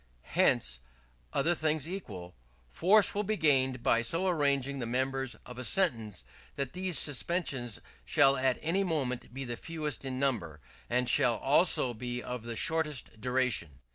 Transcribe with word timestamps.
Hence, 0.33 0.79
other 1.31 1.53
things 1.53 1.87
equal, 1.87 2.33
force 2.67 3.13
will 3.13 3.21
be 3.21 3.37
gained 3.37 3.83
by 3.83 4.01
so 4.01 4.27
arranging 4.27 4.79
the 4.79 4.87
members 4.87 5.35
of 5.45 5.59
a 5.59 5.63
sentence 5.63 6.25
that 6.55 6.73
these 6.73 6.97
suspensions 6.97 7.79
shall 8.03 8.35
at 8.35 8.57
any 8.63 8.83
moment 8.83 9.31
be 9.31 9.45
the 9.45 9.57
fewest 9.57 10.03
in 10.03 10.19
number; 10.19 10.59
and 10.89 11.07
shall 11.07 11.35
also 11.37 11.93
be 11.93 12.23
of 12.23 12.45
the 12.45 12.55
shortest 12.55 13.21
duration. 13.21 13.79